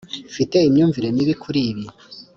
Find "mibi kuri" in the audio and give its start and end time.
1.15-1.59